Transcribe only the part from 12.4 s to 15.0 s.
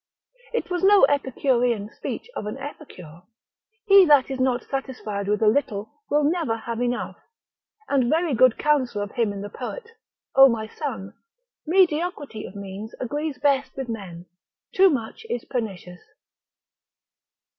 of means agrees best with men; too